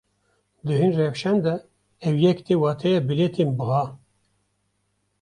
[0.65, 1.53] Di hin rewşan de
[2.07, 3.83] ev yek tê wateya bilêtên biha.